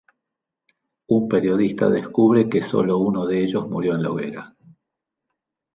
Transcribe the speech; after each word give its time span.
Un 1.15 1.27
periodista 1.29 1.87
descubre 1.87 2.49
que 2.49 2.63
sólo 2.63 2.97
uno 2.97 3.27
de 3.27 3.43
ellos 3.43 3.69
murió 3.69 3.93
en 3.93 4.01
la 4.01 4.09
hoguera. 4.09 4.55